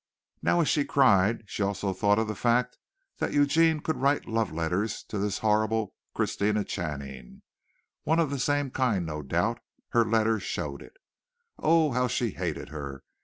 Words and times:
Now 0.41 0.61
as 0.61 0.67
she 0.67 0.83
cried 0.83 1.43
she 1.45 1.61
also 1.61 1.93
thought 1.93 2.17
of 2.17 2.27
the 2.27 2.33
fact 2.33 2.79
that 3.19 3.33
Eugene 3.33 3.81
could 3.81 3.97
write 3.97 4.25
love 4.25 4.51
letters 4.51 5.03
to 5.09 5.19
this 5.19 5.37
horrible 5.45 5.93
Christina 6.15 6.63
Channing 6.63 7.43
one 8.01 8.17
of 8.17 8.31
the 8.31 8.39
same 8.39 8.71
kind, 8.71 9.05
no 9.05 9.21
doubt; 9.21 9.59
her 9.89 10.03
letters 10.03 10.41
showed 10.41 10.81
it. 10.81 10.97
O 11.59 11.89
oh! 11.89 11.91
how 11.91 12.07
she 12.07 12.31
hated 12.31 12.69
her! 12.69 13.03